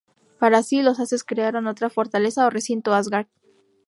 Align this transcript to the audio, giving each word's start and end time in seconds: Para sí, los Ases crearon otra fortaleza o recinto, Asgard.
Para 0.39 0.63
sí, 0.63 0.81
los 0.81 0.99
Ases 0.99 1.23
crearon 1.23 1.67
otra 1.67 1.91
fortaleza 1.91 2.47
o 2.47 2.49
recinto, 2.49 2.95
Asgard. 2.95 3.27